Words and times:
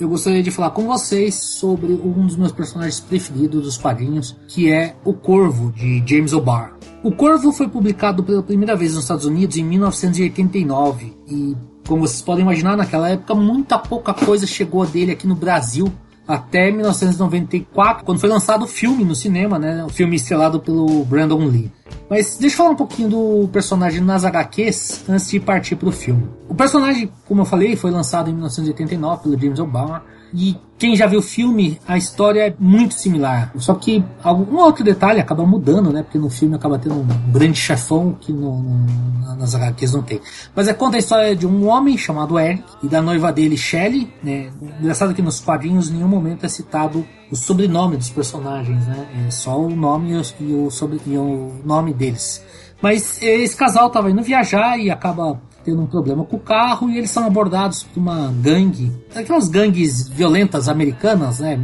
eu 0.00 0.08
gostaria 0.08 0.42
de 0.42 0.50
falar 0.50 0.70
com 0.70 0.86
vocês 0.86 1.34
sobre 1.34 1.92
um 1.92 2.26
dos 2.26 2.36
meus 2.36 2.52
personagens 2.52 3.00
preferidos 3.00 3.62
dos 3.64 3.76
quadrinhos, 3.76 4.36
que 4.46 4.70
é 4.70 4.94
o 5.04 5.12
Corvo 5.12 5.72
de 5.72 6.02
James 6.06 6.32
O'Barr. 6.32 6.76
O 7.02 7.12
Corvo 7.12 7.52
foi 7.52 7.68
publicado 7.68 8.22
pela 8.22 8.42
primeira 8.42 8.76
vez 8.76 8.94
nos 8.94 9.04
Estados 9.04 9.24
Unidos 9.24 9.56
em 9.56 9.64
1989 9.64 11.16
e, 11.28 11.56
como 11.86 12.06
vocês 12.06 12.22
podem 12.22 12.42
imaginar, 12.42 12.76
naquela 12.76 13.08
época 13.08 13.34
muita 13.34 13.78
pouca 13.78 14.12
coisa 14.12 14.46
chegou 14.46 14.86
dele 14.86 15.12
aqui 15.12 15.26
no 15.26 15.34
Brasil 15.34 15.92
até 16.28 16.70
1994, 16.70 18.04
quando 18.04 18.20
foi 18.20 18.28
lançado 18.28 18.64
o 18.64 18.68
filme 18.68 19.02
no 19.02 19.14
cinema, 19.14 19.58
né? 19.58 19.82
O 19.82 19.88
filme 19.88 20.14
estrelado 20.14 20.60
pelo 20.60 21.02
Brandon 21.06 21.46
Lee. 21.46 21.72
Mas 22.10 22.36
deixa 22.38 22.54
eu 22.54 22.58
falar 22.58 22.70
um 22.70 22.76
pouquinho 22.76 23.08
do 23.08 23.48
personagem 23.48 24.02
nas 24.02 24.26
HQs 24.26 25.04
antes 25.08 25.30
de 25.30 25.40
partir 25.40 25.76
para 25.76 25.88
o 25.88 25.92
filme. 25.92 26.28
O 26.46 26.54
personagem, 26.54 27.10
como 27.26 27.40
eu 27.40 27.44
falei, 27.46 27.76
foi 27.76 27.90
lançado 27.90 28.28
em 28.28 28.34
1989 28.34 29.22
pelo 29.22 29.40
James 29.40 29.58
O'Barr 29.58 30.02
e 30.32 30.56
quem 30.78 30.94
já 30.94 31.06
viu 31.06 31.18
o 31.18 31.22
filme, 31.22 31.80
a 31.88 31.98
história 31.98 32.46
é 32.46 32.54
muito 32.58 32.94
similar. 32.94 33.52
Só 33.56 33.74
que 33.74 34.04
algum 34.22 34.58
outro 34.58 34.84
detalhe 34.84 35.20
acaba 35.20 35.44
mudando, 35.44 35.92
né? 35.92 36.02
Porque 36.02 36.18
no 36.18 36.30
filme 36.30 36.54
acaba 36.54 36.78
tendo 36.78 36.94
um 36.94 37.32
grande 37.32 37.58
chefão 37.58 38.16
que 38.20 38.32
no, 38.32 38.62
no, 38.62 39.36
nas 39.36 39.54
HQs 39.54 39.92
não 39.92 40.02
tem. 40.02 40.20
Mas 40.54 40.68
é 40.68 40.74
conta 40.74 40.96
a 40.96 41.00
história 41.00 41.34
de 41.34 41.46
um 41.46 41.66
homem 41.66 41.98
chamado 41.98 42.38
Eric 42.38 42.62
e 42.82 42.88
da 42.88 43.02
noiva 43.02 43.32
dele, 43.32 43.56
Shelley. 43.56 44.08
Né? 44.22 44.50
Engraçado 44.80 45.12
que 45.14 45.22
nos 45.22 45.40
quadrinhos 45.40 45.90
em 45.90 45.94
nenhum 45.94 46.08
momento 46.08 46.46
é 46.46 46.48
citado 46.48 47.04
o 47.30 47.34
sobrenome 47.36 47.96
dos 47.96 48.10
personagens, 48.10 48.86
né? 48.86 49.26
É 49.26 49.30
só 49.30 49.58
o 49.58 49.68
nome 49.68 50.12
e 50.40 50.54
o, 50.54 50.70
sobre, 50.70 51.00
e 51.06 51.18
o 51.18 51.60
nome 51.64 51.92
deles. 51.92 52.42
Mas 52.80 53.20
esse 53.20 53.56
casal 53.56 53.88
estava 53.88 54.10
indo 54.10 54.22
viajar 54.22 54.78
e 54.78 54.90
acaba 54.90 55.40
tendo 55.68 55.82
um 55.82 55.86
problema 55.86 56.24
com 56.24 56.36
o 56.36 56.40
carro 56.40 56.88
e 56.88 56.96
eles 56.96 57.10
são 57.10 57.26
abordados 57.26 57.82
por 57.82 58.00
uma 58.00 58.32
gangue, 58.40 58.90
aquelas 59.14 59.48
gangues 59.48 60.08
violentas 60.08 60.66
americanas, 60.66 61.40
né? 61.40 61.60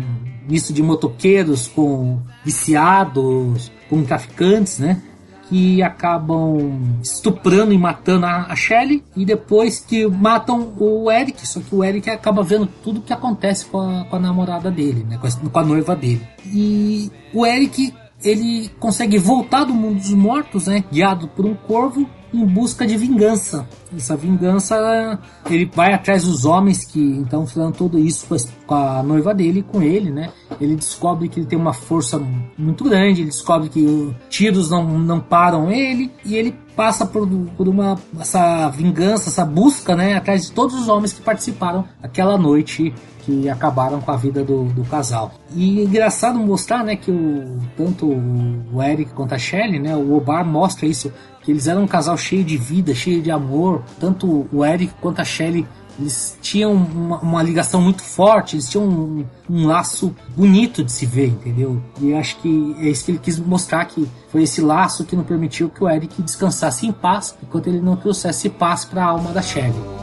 Misto 0.47 0.75
de 0.75 0.83
motoqueiros 0.83 1.69
com 1.69 2.21
viciados, 2.45 3.73
com 3.89 4.05
traficantes, 4.05 4.79
né? 4.79 5.01
Que 5.49 5.83
acabam 5.83 6.99
estuprando 7.03 7.73
e 7.73 7.79
matando 7.79 8.27
a, 8.27 8.47
a 8.51 8.55
Shelley 8.55 9.03
e 9.17 9.25
depois 9.25 9.81
que 9.81 10.07
matam 10.07 10.75
o 10.79 11.11
Eric. 11.11 11.47
Só 11.47 11.61
que 11.61 11.75
o 11.75 11.83
Eric 11.83 12.11
acaba 12.11 12.43
vendo 12.43 12.67
tudo 12.67 13.01
que 13.01 13.13
acontece 13.13 13.65
com 13.65 13.81
a, 13.81 14.05
com 14.05 14.17
a 14.17 14.19
namorada 14.19 14.71
dele, 14.71 15.07
né? 15.09 15.17
Com 15.17 15.27
a, 15.27 15.51
com 15.51 15.59
a 15.59 15.65
noiva 15.65 15.97
dele. 15.97 16.27
E 16.45 17.11
o 17.33 17.47
Eric 17.47 17.95
ele 18.23 18.71
consegue 18.79 19.17
voltar 19.17 19.65
do 19.65 19.73
mundo 19.73 19.97
dos 19.97 20.13
mortos, 20.13 20.67
né? 20.67 20.85
Guiado 20.93 21.27
por 21.29 21.47
um 21.47 21.55
corvo 21.55 22.07
em 22.35 22.47
busca 22.47 22.87
de 22.87 22.97
vingança. 22.97 23.67
Essa 23.97 24.17
vingança, 24.17 25.19
ele 25.49 25.71
vai 25.73 25.93
atrás 25.93 26.25
dos 26.25 26.45
homens 26.45 26.85
que 26.85 27.01
então 27.01 27.47
fizeram 27.47 27.71
tudo 27.71 27.99
isso 27.99 28.27
com 28.67 28.75
a 28.75 29.03
noiva 29.03 29.33
dele, 29.33 29.63
com 29.63 29.83
ele, 29.83 30.11
né? 30.11 30.33
Ele 30.61 30.75
descobre 30.75 31.29
que 31.29 31.41
ele 31.41 31.47
tem 31.47 31.59
uma 31.59 31.73
força 31.73 32.21
muito 32.59 32.85
grande, 32.85 33.21
ele 33.21 33.31
descobre 33.31 33.69
que 33.69 34.15
tiros 34.29 34.71
não, 34.71 34.99
não 34.99 35.21
param 35.21 35.71
ele 35.71 36.11
e 36.25 36.35
ele 36.35 36.55
passa 36.77 37.07
por, 37.07 37.29
por 37.57 37.69
uma 37.69 37.99
essa 38.21 38.69
vingança, 38.69 39.29
essa 39.29 39.45
busca, 39.45 39.95
né, 39.97 40.15
atrás 40.15 40.47
de 40.47 40.53
todos 40.53 40.75
os 40.75 40.89
homens 40.89 41.13
que 41.13 41.23
participaram 41.23 41.85
aquela 42.03 42.37
noite 42.37 42.93
que 43.25 43.49
acabaram 43.49 44.01
com 44.01 44.11
a 44.11 44.17
vida 44.17 44.45
do, 44.45 44.65
do 44.65 44.85
casal. 44.85 45.33
E 45.55 45.81
é 45.81 45.85
engraçado 45.85 46.39
mostrar, 46.39 46.85
né, 46.85 46.95
que 46.95 47.11
o, 47.11 47.59
tanto 47.77 48.07
o 48.07 48.83
Eric 48.83 49.13
quanto 49.15 49.35
a 49.35 49.39
Shelley, 49.39 49.79
né, 49.81 49.97
o 49.97 50.15
Obar 50.15 50.45
mostra 50.45 50.87
isso, 50.87 51.11
que 51.43 51.51
eles 51.51 51.67
eram 51.67 51.85
um 51.85 51.87
casal 51.87 52.17
cheio 52.17 52.45
de 52.45 52.57
vida, 52.57 52.95
cheio 52.95 53.23
de 53.23 53.31
amor. 53.31 53.83
Tanto 53.99 54.47
o 54.53 54.65
Eric 54.65 54.93
quanto 55.01 55.21
a 55.21 55.25
Shelley 55.25 55.67
eles 55.99 56.37
tinham 56.41 56.73
uma, 56.73 57.19
uma, 57.19 57.43
ligação 57.43 57.81
muito 57.81 58.03
forte, 58.03 58.57
eles 58.57 58.69
tinham 58.69 58.85
um, 58.85 59.25
um, 59.49 59.67
laço 59.67 60.15
bonito 60.37 60.83
de 60.83 60.91
se 60.91 61.07
ver, 61.07 61.29
entendeu? 61.29 61.81
E 62.01 62.13
acho 62.15 62.37
que 62.39 62.77
é 62.81 62.89
isso 62.89 63.05
que 63.05 63.13
ele 63.13 63.19
quis 63.19 63.39
mostrar 63.39 63.85
que 63.85 64.07
foi 64.29 64.43
esse 64.43 64.61
laço 64.61 65.05
que 65.05 65.15
não 65.15 65.25
permitiu 65.25 65.69
que 65.69 65.83
o 65.83 65.89
Eric 65.89 66.21
descansasse 66.23 66.87
em 66.87 66.93
paz, 66.93 67.37
enquanto 67.43 67.69
ele 67.69 67.81
não 67.81 67.97
trouxesse 67.97 68.49
paz 68.49 68.85
para 68.85 69.05
a 69.05 69.09
alma 69.09 69.33
da 69.33 69.43
Shelley. 69.43 69.94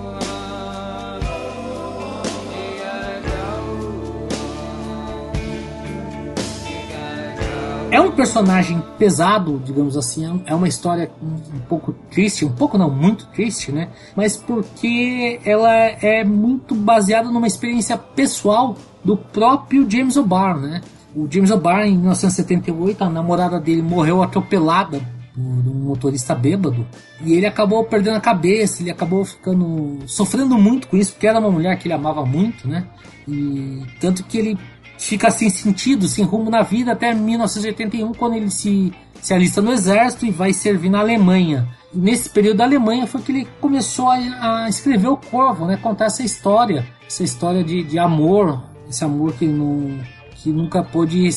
Personagem 8.21 8.83
pesado, 8.99 9.59
digamos 9.65 9.97
assim, 9.97 10.43
é 10.45 10.53
uma 10.53 10.67
história 10.67 11.09
um 11.23 11.59
pouco 11.61 11.91
triste, 12.11 12.45
um 12.45 12.51
pouco 12.51 12.77
não, 12.77 12.87
muito 12.87 13.25
triste, 13.27 13.71
né? 13.71 13.87
Mas 14.15 14.37
porque 14.37 15.39
ela 15.43 15.73
é 15.73 16.23
muito 16.23 16.75
baseada 16.75 17.31
numa 17.31 17.47
experiência 17.47 17.97
pessoal 17.97 18.75
do 19.03 19.17
próprio 19.17 19.89
James 19.89 20.17
O'Barr, 20.17 20.59
né? 20.59 20.81
O 21.15 21.27
James 21.27 21.49
O'Barr, 21.49 21.87
em 21.87 21.97
1978, 21.97 23.03
a 23.03 23.09
namorada 23.09 23.59
dele 23.59 23.81
morreu 23.81 24.21
atropelada 24.21 25.01
por 25.33 25.41
um 25.41 25.85
motorista 25.85 26.35
bêbado 26.35 26.85
e 27.25 27.33
ele 27.33 27.47
acabou 27.47 27.83
perdendo 27.85 28.17
a 28.17 28.21
cabeça, 28.21 28.83
ele 28.83 28.91
acabou 28.91 29.25
ficando 29.25 29.97
sofrendo 30.05 30.59
muito 30.59 30.87
com 30.87 30.95
isso, 30.95 31.13
porque 31.13 31.25
era 31.25 31.39
uma 31.39 31.49
mulher 31.49 31.75
que 31.79 31.87
ele 31.87 31.95
amava 31.95 32.23
muito, 32.23 32.67
né? 32.67 32.85
E 33.27 33.81
tanto 33.99 34.23
que 34.23 34.37
ele 34.37 34.59
fica 35.01 35.31
sem 35.31 35.49
sentido, 35.49 36.07
sem 36.07 36.23
rumo 36.23 36.49
na 36.49 36.61
vida 36.61 36.91
até 36.91 37.13
1981, 37.13 38.13
quando 38.13 38.35
ele 38.35 38.51
se, 38.51 38.93
se 39.19 39.33
alista 39.33 39.61
no 39.61 39.71
exército 39.71 40.25
e 40.27 40.31
vai 40.31 40.53
servir 40.53 40.89
na 40.89 40.99
Alemanha. 40.99 41.67
Nesse 41.91 42.29
período 42.29 42.57
da 42.57 42.65
Alemanha 42.65 43.07
foi 43.07 43.21
que 43.21 43.31
ele 43.31 43.47
começou 43.59 44.09
a, 44.09 44.63
a 44.65 44.69
escrever 44.69 45.07
o 45.07 45.17
Corvo, 45.17 45.65
né? 45.65 45.75
Contar 45.75 46.05
essa 46.05 46.23
história, 46.23 46.85
essa 47.05 47.23
história 47.23 47.63
de, 47.63 47.83
de 47.83 47.97
amor, 47.97 48.63
esse 48.87 49.03
amor 49.03 49.33
que, 49.33 49.47
não, 49.47 49.99
que 50.35 50.51
nunca 50.51 50.83
pôde, 50.83 51.27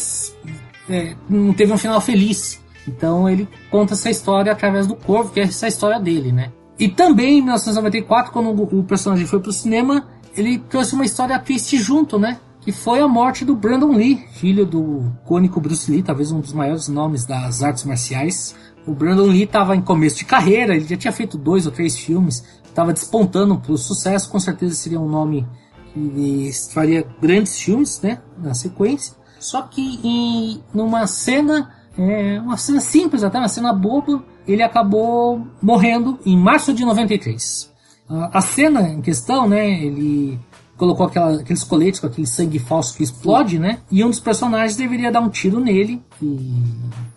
é, 0.89 1.17
não 1.29 1.55
teve 1.55 1.73
um 1.73 1.79
final 1.79 2.01
feliz. 2.03 2.63
Então 2.87 3.29
ele 3.29 3.49
conta 3.71 3.95
essa 3.95 4.11
história 4.11 4.53
através 4.53 4.87
do 4.87 4.95
Corvo, 4.95 5.33
que 5.33 5.41
é 5.41 5.45
essa 5.45 5.67
história 5.67 5.99
dele, 5.99 6.33
né? 6.33 6.53
E 6.79 6.87
também 6.87 7.39
em 7.39 7.43
1994, 7.43 8.31
quando 8.31 8.51
o 8.51 8.85
personagem 8.85 9.27
foi 9.27 9.41
pro 9.41 9.53
cinema, 9.53 10.07
ele 10.37 10.59
trouxe 10.59 10.95
uma 10.95 11.05
história 11.05 11.39
triste 11.39 11.79
junto, 11.79 12.19
né? 12.19 12.39
Que 12.65 12.73
foi 12.73 13.01
a 13.01 13.07
morte 13.07 13.45
do 13.45 13.55
Brandon 13.55 13.93
Lee, 13.93 14.25
filho 14.33 14.65
do 14.65 15.13
cônico 15.27 15.61
Bruce 15.61 15.91
Lee, 15.91 16.03
talvez 16.03 16.33
um 16.33 16.41
dos 16.41 16.55
maiores 16.55 16.89
nomes 16.89 17.27
das 17.27 17.63
artes 17.63 17.85
marciais. 17.85 18.57
O 18.87 18.95
Brandon 18.95 19.27
Lee 19.27 19.43
estava 19.43 19.77
em 19.77 19.83
começo 19.83 20.17
de 20.17 20.25
carreira, 20.25 20.75
ele 20.75 20.87
já 20.87 20.97
tinha 20.97 21.13
feito 21.13 21.37
dois 21.37 21.67
ou 21.67 21.73
três 21.73 21.99
filmes, 21.99 22.43
estava 22.65 22.93
despontando 22.95 23.59
para 23.59 23.73
o 23.73 23.77
sucesso, 23.77 24.31
com 24.31 24.41
certeza 24.41 24.75
seria 24.75 24.99
um 24.99 25.09
nome 25.09 25.47
que 25.93 26.51
faria 26.73 27.07
grandes 27.21 27.61
filmes, 27.61 28.01
né, 28.01 28.21
na 28.39 28.55
sequência. 28.55 29.15
Só 29.39 29.61
que 29.63 30.01
em 30.03 30.63
numa 30.73 31.07
cena, 31.07 31.71
é, 31.99 32.41
uma 32.41 32.57
cena 32.57 32.81
simples 32.81 33.23
até, 33.23 33.39
uma 33.39 33.49
cena 33.49 33.75
boba, 33.75 34.25
ele 34.49 34.63
acabou 34.63 35.47
morrendo 35.61 36.19
em 36.25 36.37
março 36.37 36.73
de 36.73 36.83
93. 36.83 37.71
A, 38.09 38.41
cena 38.41 38.89
em 38.89 39.03
questão, 39.03 39.49
né, 39.49 39.83
ele 39.83 40.39
colocou 40.77 41.07
aquela, 41.07 41.41
aqueles 41.41 41.65
coletes 41.65 42.01
com 42.01 42.07
aquele 42.07 42.27
sangue 42.27 42.59
falso 42.59 42.97
que 42.97 43.03
explode, 43.03 43.59
né? 43.59 43.79
E 43.91 44.05
um 44.05 44.11
dos 44.11 44.21
personagens 44.21 44.77
deveria 44.77 45.11
dar 45.11 45.21
um 45.21 45.29
tiro 45.29 45.61
nele 45.61 46.03
e 46.21 46.53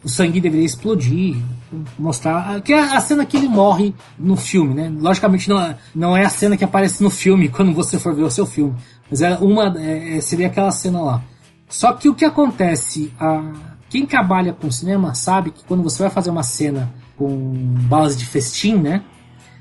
o 0.03 0.09
sangue 0.09 0.39
deveria 0.39 0.65
explodir, 0.65 1.37
mostrar 1.97 2.61
que 2.61 2.73
é 2.73 2.79
a 2.79 2.99
cena 2.99 3.25
que 3.25 3.37
ele 3.37 3.47
morre 3.47 3.93
no 4.17 4.35
filme, 4.35 4.73
né? 4.73 4.91
Logicamente 4.99 5.49
não, 5.49 5.59
é, 5.59 5.77
não 5.93 6.15
é 6.15 6.25
a 6.25 6.29
cena 6.29 6.55
que 6.55 6.63
aparece 6.63 7.01
no 7.01 7.09
filme 7.09 7.49
quando 7.49 7.73
você 7.73 7.99
for 7.99 8.13
ver 8.13 8.23
o 8.23 8.31
seu 8.31 8.45
filme, 8.45 8.75
mas 9.09 9.21
é 9.21 9.37
uma 9.37 9.73
é, 9.79 10.19
seria 10.21 10.47
aquela 10.47 10.71
cena 10.71 11.01
lá. 11.01 11.23
Só 11.69 11.93
que 11.93 12.07
o 12.07 12.15
que 12.15 12.23
acontece, 12.23 13.11
a, 13.19 13.51
quem 13.89 14.05
trabalha 14.05 14.53
com 14.53 14.71
cinema 14.71 15.13
sabe 15.13 15.51
que 15.51 15.63
quando 15.65 15.83
você 15.83 16.03
vai 16.03 16.09
fazer 16.09 16.29
uma 16.29 16.43
cena 16.43 16.93
com 17.17 17.53
balas 17.89 18.15
de 18.15 18.25
festim, 18.25 18.75
né? 18.75 19.03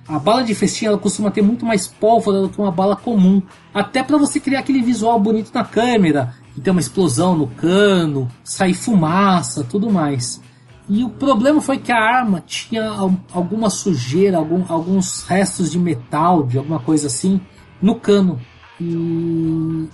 A 0.09 0.19
bala 0.19 0.45
de 0.45 0.55
festim 0.55 0.87
ela 0.87 0.99
costuma 0.99 1.31
ter 1.31 1.43
muito 1.43 1.67
mais 1.67 1.87
pólvora 1.87 2.41
do 2.41 2.49
que 2.49 2.61
uma 2.61 2.71
bala 2.71 2.95
comum, 2.95 3.43
até 3.75 4.03
para 4.03 4.17
você 4.17 4.39
criar 4.39 4.61
aquele 4.61 4.81
visual 4.81 5.19
bonito 5.19 5.51
na 5.53 5.65
câmera, 5.65 6.35
que 6.55 6.61
tem 6.61 6.71
uma 6.71 6.81
explosão 6.81 7.37
no 7.37 7.49
cano, 7.49 8.29
sair 8.45 8.75
fumaça, 8.75 9.65
tudo 9.65 9.91
mais. 9.91 10.41
E 10.89 11.03
o 11.03 11.11
problema 11.11 11.61
foi 11.61 11.79
que 11.79 11.91
a 11.91 11.99
arma 11.99 12.41
tinha 12.47 12.89
alguma 13.33 13.69
sujeira, 13.69 14.39
algum, 14.39 14.65
alguns 14.69 15.23
restos 15.25 15.73
de 15.73 15.79
metal, 15.79 16.45
de 16.45 16.59
alguma 16.59 16.79
coisa 16.79 17.09
assim, 17.09 17.41
no 17.83 17.97
cano. 17.97 18.41
E 18.81 19.89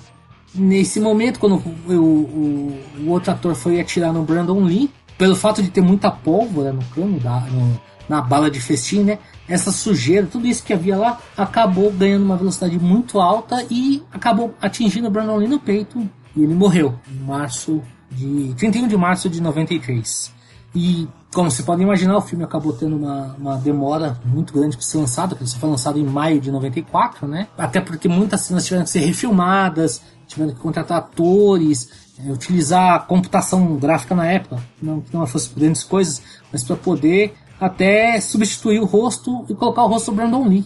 Nesse 0.54 1.00
momento, 1.00 1.40
quando 1.40 1.54
o, 1.88 1.94
o, 1.94 2.78
o 3.00 3.10
outro 3.10 3.32
ator 3.32 3.54
foi 3.54 3.80
atirar 3.80 4.12
no 4.12 4.22
Brandon 4.22 4.60
Lee, 4.60 4.90
pelo 5.16 5.34
fato 5.34 5.62
de 5.62 5.70
ter 5.70 5.80
muita 5.80 6.10
pólvora 6.10 6.72
no 6.72 6.84
cano, 6.94 7.18
da, 7.18 7.40
no, 7.40 7.80
na 8.06 8.20
bala 8.20 8.50
de 8.50 8.60
festim, 8.60 9.02
né? 9.02 9.18
Essa 9.48 9.72
sujeira, 9.72 10.26
tudo 10.26 10.46
isso 10.46 10.62
que 10.62 10.72
havia 10.72 10.96
lá, 10.96 11.20
acabou 11.36 11.90
ganhando 11.92 12.24
uma 12.24 12.36
velocidade 12.36 12.78
muito 12.78 13.20
alta 13.20 13.64
e 13.70 14.02
acabou 14.12 14.54
atingindo 14.60 15.08
o 15.08 15.10
Brandon 15.10 15.36
Lee 15.36 15.48
no 15.48 15.58
peito 15.58 16.08
e 16.34 16.42
ele 16.42 16.54
morreu 16.54 16.94
em 17.10 17.24
março 17.24 17.82
de 18.10 18.54
31 18.56 18.88
de 18.88 18.96
março 18.96 19.28
de 19.28 19.40
93. 19.40 20.32
E 20.74 21.06
como 21.34 21.50
você 21.50 21.62
pode 21.62 21.82
imaginar, 21.82 22.16
o 22.16 22.20
filme 22.20 22.44
acabou 22.44 22.72
tendo 22.72 22.96
uma, 22.96 23.34
uma 23.38 23.56
demora 23.56 24.18
muito 24.24 24.52
grande 24.52 24.76
para 24.76 24.84
ser 24.84 24.98
lançado, 24.98 25.30
porque 25.30 25.44
ele 25.44 25.50
só 25.50 25.58
foi 25.58 25.68
lançado 25.68 25.98
em 25.98 26.04
maio 26.04 26.40
de 26.40 26.50
94, 26.50 27.26
né? 27.26 27.48
Até 27.56 27.80
porque 27.80 28.08
muitas 28.08 28.42
cenas 28.42 28.64
tiveram 28.64 28.84
que 28.84 28.90
ser 28.90 29.00
refilmadas, 29.00 30.00
tiveram 30.26 30.52
que 30.52 30.60
contratar 30.60 30.98
atores, 30.98 31.88
é, 32.18 32.30
utilizar 32.30 33.06
computação 33.06 33.76
gráfica 33.76 34.14
na 34.14 34.26
época, 34.26 34.62
não 34.80 35.00
que 35.00 35.14
não 35.14 35.26
fosse 35.26 35.50
grandes 35.54 35.84
coisas, 35.84 36.22
mas 36.50 36.62
para 36.64 36.76
poder 36.76 37.34
até 37.62 38.20
substituir 38.20 38.80
o 38.80 38.84
rosto 38.84 39.46
e 39.48 39.54
colocar 39.54 39.84
o 39.84 39.86
rosto 39.86 40.10
do 40.10 40.16
Brandon 40.16 40.48
Lee, 40.48 40.64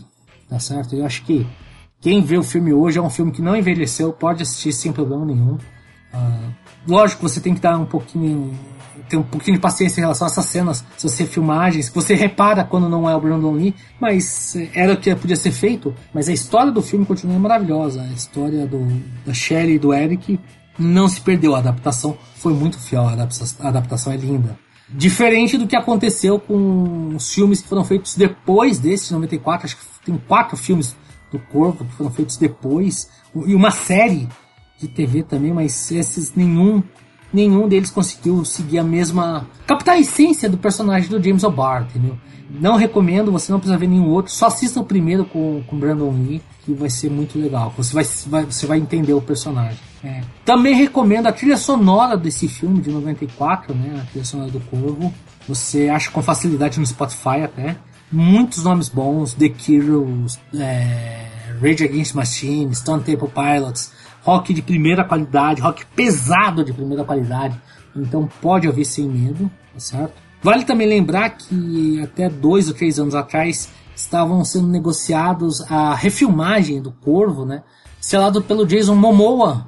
tá 0.48 0.58
certo? 0.58 0.96
Eu 0.96 1.04
acho 1.04 1.22
que 1.24 1.46
quem 2.00 2.22
vê 2.22 2.38
o 2.38 2.42
filme 2.42 2.72
hoje 2.72 2.98
é 2.98 3.02
um 3.02 3.10
filme 3.10 3.30
que 3.30 3.42
não 3.42 3.54
envelheceu, 3.54 4.14
pode 4.14 4.42
assistir 4.42 4.72
sem 4.72 4.92
problema 4.92 5.26
nenhum. 5.26 5.58
Uh, 6.14 6.54
lógico 6.88 7.20
você 7.20 7.38
tem 7.38 7.54
que 7.54 7.60
dar 7.60 7.76
um 7.76 7.84
pouquinho 7.84 8.50
ter 9.10 9.18
um 9.18 9.22
pouquinho 9.22 9.56
de 9.56 9.60
paciência 9.60 10.00
em 10.00 10.02
relação 10.02 10.26
a 10.26 10.30
essas 10.30 10.46
cenas, 10.46 10.84
essas 10.96 11.16
refilmagens. 11.18 11.90
Você 11.90 12.14
repara 12.14 12.64
quando 12.64 12.88
não 12.88 13.08
é 13.08 13.14
o 13.14 13.20
Brandon 13.20 13.52
Lee, 13.52 13.74
mas 14.00 14.56
eh, 14.56 14.68
era 14.74 14.94
o 14.94 14.96
que 14.96 15.14
podia 15.14 15.36
ser 15.36 15.52
feito. 15.52 15.94
Mas 16.12 16.28
a 16.28 16.32
história 16.32 16.72
do 16.72 16.82
filme 16.82 17.06
continua 17.06 17.38
maravilhosa. 17.38 18.02
A 18.02 18.08
história 18.08 18.66
do, 18.66 18.84
da 19.24 19.32
Shelley 19.32 19.76
e 19.76 19.78
do 19.78 19.94
Eric 19.94 20.40
não 20.76 21.08
se 21.08 21.20
perdeu. 21.20 21.54
A 21.54 21.58
adaptação 21.58 22.18
foi 22.34 22.52
muito 22.52 22.80
fiel. 22.80 23.06
A 23.06 23.68
adaptação 23.68 24.12
é 24.12 24.16
linda. 24.16 24.58
Diferente 24.88 25.58
do 25.58 25.66
que 25.66 25.74
aconteceu 25.74 26.38
com 26.38 27.14
os 27.16 27.32
filmes 27.34 27.60
que 27.60 27.68
foram 27.68 27.84
feitos 27.84 28.14
depois 28.14 28.78
desse, 28.78 29.08
de 29.08 29.14
94. 29.14 29.66
Acho 29.66 29.76
que 29.76 29.84
tem 30.04 30.16
quatro 30.28 30.56
filmes 30.56 30.96
do 31.30 31.38
Corvo 31.38 31.84
que 31.84 31.92
foram 31.92 32.10
feitos 32.10 32.36
depois. 32.36 33.10
E 33.46 33.54
uma 33.54 33.70
série 33.70 34.28
de 34.78 34.86
TV 34.86 35.22
também, 35.22 35.52
mas 35.52 35.90
esses 35.90 36.34
nenhum 36.34 36.82
nenhum 37.32 37.68
deles 37.68 37.90
conseguiu 37.90 38.44
seguir 38.44 38.78
a 38.78 38.84
mesma. 38.84 39.46
captar 39.66 39.96
a 39.96 39.98
essência 39.98 40.48
do 40.48 40.56
personagem 40.56 41.10
do 41.10 41.22
James 41.22 41.44
O'Barr, 41.44 41.82
entendeu? 41.82 42.16
Não 42.48 42.76
recomendo, 42.76 43.32
você 43.32 43.50
não 43.50 43.58
precisa 43.58 43.76
ver 43.76 43.88
nenhum 43.88 44.08
outro, 44.08 44.32
só 44.32 44.46
assista 44.46 44.80
o 44.80 44.84
primeiro 44.84 45.24
com, 45.24 45.62
com 45.66 45.78
Brandon 45.78 46.10
Lee, 46.12 46.40
que 46.64 46.72
vai 46.72 46.88
ser 46.88 47.10
muito 47.10 47.38
legal. 47.38 47.74
Você 47.76 47.92
vai, 47.92 48.04
vai 48.26 48.44
você 48.44 48.66
vai 48.66 48.78
entender 48.78 49.12
o 49.12 49.20
personagem. 49.20 49.78
Também 50.44 50.74
recomendo 50.74 51.26
a 51.26 51.32
trilha 51.32 51.56
sonora 51.56 52.16
desse 52.16 52.48
filme 52.48 52.80
de 52.80 52.90
94, 52.90 53.74
né? 53.74 54.00
A 54.02 54.06
trilha 54.06 54.24
sonora 54.24 54.50
do 54.50 54.60
Corvo. 54.60 55.12
Você 55.48 55.88
acha 55.88 56.10
com 56.10 56.22
facilidade 56.22 56.78
no 56.78 56.86
Spotify 56.86 57.42
até. 57.44 57.76
Muitos 58.10 58.62
nomes 58.62 58.88
bons, 58.88 59.34
The 59.34 59.48
Killers, 59.48 60.38
é, 60.54 61.26
Rage 61.60 61.84
Against 61.84 62.14
Machine, 62.14 62.74
Stone 62.74 63.02
Temple 63.02 63.28
Pilots, 63.28 63.92
rock 64.22 64.52
de 64.54 64.62
primeira 64.62 65.04
qualidade, 65.04 65.60
rock 65.60 65.84
pesado 65.86 66.64
de 66.64 66.72
primeira 66.72 67.04
qualidade. 67.04 67.60
Então 67.94 68.28
pode 68.40 68.66
ouvir 68.66 68.84
sem 68.84 69.08
medo, 69.08 69.50
tá 69.72 69.80
certo? 69.80 70.14
Vale 70.42 70.64
também 70.64 70.86
lembrar 70.86 71.30
que 71.30 72.00
até 72.02 72.28
dois 72.28 72.68
ou 72.68 72.74
três 72.74 72.98
anos 72.98 73.14
atrás 73.14 73.68
estavam 73.94 74.44
sendo 74.44 74.68
negociados 74.68 75.60
a 75.70 75.94
refilmagem 75.94 76.80
do 76.80 76.92
Corvo, 76.92 77.44
né? 77.44 77.62
Selado 78.00 78.42
pelo 78.42 78.66
Jason 78.66 78.94
Momoa, 78.94 79.66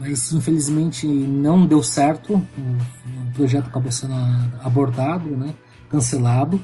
mas 0.00 0.32
infelizmente 0.32 1.06
não 1.06 1.66
deu 1.66 1.82
certo. 1.82 2.34
O 2.34 3.32
projeto 3.34 3.66
acabou 3.66 3.92
sendo 3.92 4.14
abordado, 4.62 5.30
né? 5.30 5.54
Cancelado. 5.90 6.60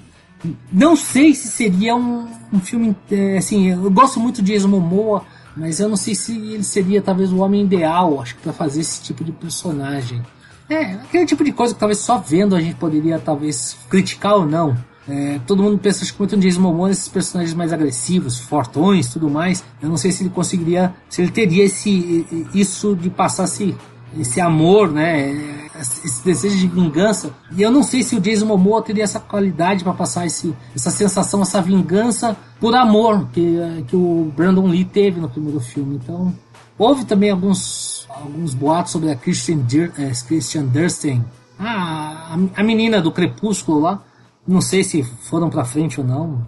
Não 0.72 0.94
sei 0.94 1.34
se 1.34 1.48
seria 1.48 1.96
um, 1.96 2.28
um 2.52 2.60
filme. 2.60 2.94
É, 3.10 3.38
assim, 3.38 3.70
eu 3.70 3.90
gosto 3.90 4.20
muito 4.20 4.42
de 4.42 4.52
Jason 4.52 4.68
Momoa, 4.68 5.24
mas 5.56 5.80
eu 5.80 5.88
não 5.88 5.96
sei 5.96 6.14
se 6.14 6.36
ele 6.36 6.64
seria 6.64 7.00
talvez 7.00 7.32
o 7.32 7.38
homem 7.38 7.64
ideal, 7.64 8.20
acho 8.20 8.36
que 8.36 8.42
para 8.42 8.52
fazer 8.52 8.80
esse 8.80 9.02
tipo 9.02 9.24
de 9.24 9.32
personagem. 9.32 10.22
É, 10.68 10.94
aquele 10.94 11.26
tipo 11.26 11.44
de 11.44 11.52
coisa 11.52 11.74
que 11.74 11.80
talvez 11.80 11.98
só 11.98 12.18
vendo 12.18 12.56
a 12.56 12.60
gente 12.60 12.76
poderia 12.76 13.18
talvez 13.18 13.76
criticar 13.88 14.34
ou 14.34 14.46
não. 14.46 14.76
É, 15.08 15.38
todo 15.46 15.62
mundo 15.62 15.78
pensa 15.78 16.04
muito 16.18 16.36
no 16.36 16.42
Jason 16.42 16.60
Momoa, 16.60 16.90
esses 16.90 17.08
personagens 17.08 17.54
mais 17.54 17.72
agressivos, 17.72 18.38
fortões, 18.38 19.12
tudo 19.12 19.28
mais. 19.28 19.64
Eu 19.82 19.88
não 19.88 19.96
sei 19.96 20.10
se 20.10 20.22
ele 20.22 20.30
conseguiria, 20.30 20.94
se 21.08 21.22
ele 21.22 21.30
teria 21.30 21.64
esse 21.64 22.26
isso 22.54 22.96
de 22.96 23.10
passar 23.10 23.44
esse, 23.44 23.76
esse 24.18 24.40
amor, 24.40 24.90
né? 24.90 25.60
esse 25.80 26.24
desejo 26.24 26.56
de 26.56 26.68
vingança. 26.68 27.30
E 27.56 27.62
eu 27.62 27.70
não 27.70 27.82
sei 27.82 28.02
se 28.02 28.16
o 28.16 28.20
Jason 28.20 28.46
Momoa 28.46 28.82
teria 28.82 29.04
essa 29.04 29.20
qualidade 29.20 29.84
para 29.84 29.92
passar 29.92 30.26
esse, 30.26 30.54
essa 30.74 30.90
sensação, 30.90 31.42
essa 31.42 31.60
vingança 31.60 32.36
por 32.60 32.74
amor 32.74 33.28
que, 33.32 33.58
que 33.88 33.96
o 33.96 34.32
Brandon 34.34 34.66
Lee 34.66 34.84
teve 34.84 35.20
no 35.20 35.28
primeiro 35.28 35.60
filme. 35.60 35.96
Então, 35.96 36.32
houve 36.78 37.04
também 37.04 37.30
alguns, 37.30 38.06
alguns 38.08 38.54
boatos 38.54 38.92
sobre 38.92 39.10
a 39.10 39.16
Christian, 39.16 39.60
é, 39.98 40.12
Christian 40.26 40.64
Dursten, 40.66 41.24
a, 41.58 42.36
a 42.56 42.62
menina 42.62 43.00
do 43.00 43.12
Crepúsculo 43.12 43.80
lá. 43.80 44.02
Não 44.46 44.61
sei 44.61 44.85
se 44.85 45.02
foram 45.02 45.49
para 45.49 45.64
frente 45.64 46.00
ou 46.00 46.06
não. 46.06 46.46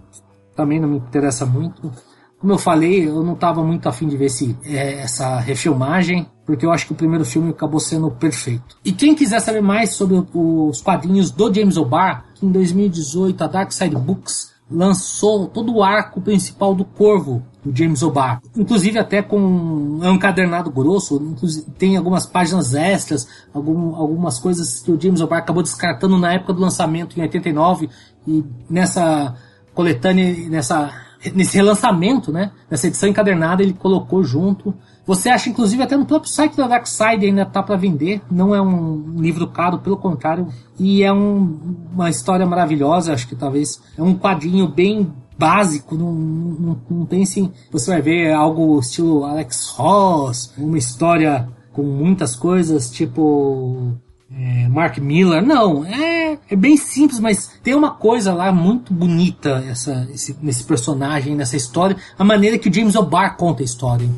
Também 0.55 0.81
não 0.81 0.89
me 0.89 0.97
interessa 0.97 1.45
muito. 1.45 1.91
Como 2.39 2.53
eu 2.53 2.59
falei, 2.59 3.09
eu 3.09 3.23
não 3.23 3.33
estava 3.33 3.63
muito 3.65 3.89
afim 3.89 4.07
de 4.07 4.17
ver 4.17 4.27
esse, 4.27 4.57
é, 4.65 5.01
essa 5.01 5.41
refilmagem, 5.41 6.27
porque 6.45 6.67
eu 6.67 6.71
acho 6.71 6.87
que 6.87 6.93
o 6.93 6.97
primeiro 6.97 7.25
filme 7.25 7.51
acabou 7.51 7.81
sendo 7.81 8.11
perfeito. 8.11 8.77
E 8.85 8.93
quem 8.93 9.15
quiser 9.15 9.41
saber 9.41 9.63
mais 9.63 9.95
sobre 9.95 10.23
os 10.35 10.83
quadrinhos 10.83 11.31
do 11.31 11.53
James 11.53 11.77
O'Barr, 11.77 12.27
em 12.43 12.51
2018 12.51 13.43
a 13.43 13.47
Dark 13.47 13.73
Side 13.73 13.97
Books 13.97 14.55
lançou 14.71 15.47
todo 15.47 15.75
o 15.75 15.83
arco 15.83 16.21
principal 16.21 16.75
do 16.75 16.85
Corvo, 16.85 17.43
do 17.67 17.77
James 17.77 18.03
O'Barr. 18.03 18.41
Inclusive 18.57 18.99
até 18.99 19.21
com 19.23 19.99
é 20.03 20.09
um 20.09 20.15
encadernado 20.15 20.71
grosso, 20.71 21.19
tem 21.77 21.97
algumas 21.97 22.25
páginas 22.25 22.75
extras, 22.75 23.27
algum, 23.53 23.95
algumas 23.97 24.39
coisas 24.39 24.81
que 24.81 24.91
o 24.93 25.01
James 25.01 25.21
O'Barr 25.21 25.41
acabou 25.41 25.63
descartando 25.63 26.17
na 26.17 26.33
época 26.33 26.53
do 26.53 26.61
lançamento 26.61 27.19
em 27.19 27.23
89 27.23 27.91
e 28.27 28.45
nessa 28.71 29.35
coletânea, 29.75 30.49
nessa 30.49 31.07
nesse 31.35 31.57
relançamento, 31.57 32.31
né? 32.31 32.53
Nessa 32.71 32.87
edição 32.87 33.09
encadernada 33.09 33.63
ele 33.63 33.73
colocou 33.73 34.23
junto. 34.23 34.73
Você 35.07 35.29
acha, 35.29 35.49
inclusive, 35.49 35.83
até 35.83 35.97
no 35.97 36.05
próprio 36.05 36.31
site 36.31 36.57
da 36.57 36.67
Darkside 36.67 37.27
ainda 37.27 37.47
tá 37.47 37.63
para 37.63 37.77
vender. 37.77 38.21
Não 38.31 38.55
é 38.55 38.61
um 38.61 39.15
livro 39.19 39.47
caro, 39.47 39.79
pelo 39.79 39.97
contrário. 39.97 40.49
E 40.79 41.03
é 41.05 41.13
um, 41.13 41.77
uma 41.93 42.11
história 42.11 42.45
maravilhosa. 42.45 43.13
Acho 43.13 43.29
que 43.29 43.37
talvez 43.37 43.81
é 43.97 44.03
um 44.03 44.17
quadrinho 44.17 44.67
bem 44.67 45.13
básico. 45.39 45.95
Não, 45.95 46.13
não, 46.13 46.81
não 46.91 47.07
pense. 47.07 47.51
Você 47.71 47.91
vai 47.91 48.03
ver 48.03 48.33
algo 48.33 48.81
estilo 48.81 49.25
Alex 49.25 49.69
Ross, 49.77 50.53
uma 50.59 50.79
história 50.79 51.49
com 51.73 51.83
muitas 51.83 52.35
coisas, 52.35 52.91
tipo 52.91 53.93
é, 54.33 54.69
Mark 54.69 54.99
Miller. 54.99 55.45
Não, 55.45 55.85
é, 55.85 56.39
é 56.51 56.57
bem 56.57 56.77
simples, 56.77 57.21
mas 57.21 57.51
tem 57.63 57.75
uma 57.75 57.93
coisa 57.93 58.35
lá 58.35 58.51
muito 58.51 58.93
bonita 58.93 59.65
essa, 59.69 60.09
esse, 60.13 60.37
nesse 60.43 60.65
personagem, 60.65 61.37
nessa 61.37 61.57
história, 61.57 61.97
a 62.19 62.25
maneira 62.25 62.59
que 62.59 62.69
o 62.69 62.75
James 62.75 62.97
O'Barr 62.97 63.37
conta 63.37 63.63
a 63.63 63.65
história. 63.65 64.09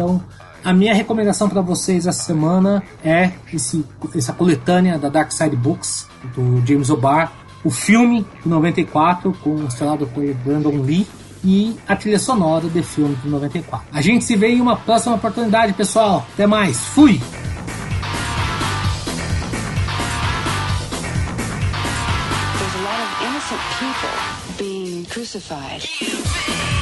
Então, 0.00 0.18
a 0.64 0.72
minha 0.72 0.94
recomendação 0.94 1.46
para 1.46 1.60
vocês 1.60 2.06
essa 2.06 2.22
semana 2.22 2.82
é 3.04 3.32
esse, 3.52 3.84
essa 4.16 4.32
coletânea 4.32 4.98
da 4.98 5.10
Dark 5.10 5.30
Side 5.30 5.54
Books, 5.54 6.08
do 6.34 6.66
James 6.66 6.88
O'Barr, 6.88 7.30
o 7.62 7.68
filme 7.68 8.26
de 8.42 8.48
94 8.48 9.30
com 9.42 9.62
estrelado 9.66 10.06
por 10.06 10.24
Brandon 10.36 10.80
Lee 10.80 11.06
e 11.44 11.76
a 11.86 11.94
trilha 11.94 12.18
sonora 12.18 12.66
do 12.66 12.82
filme 12.82 13.14
de 13.16 13.28
94. 13.28 13.88
A 13.92 14.00
gente 14.00 14.24
se 14.24 14.36
vê 14.36 14.48
em 14.48 14.62
uma 14.62 14.74
próxima 14.74 15.16
oportunidade, 15.16 15.74
pessoal. 15.74 16.26
Até 16.32 16.46
mais. 16.46 16.78
Fui! 16.78 17.20
crucified. 25.10 26.79